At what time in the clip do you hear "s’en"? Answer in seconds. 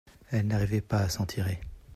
1.09-1.27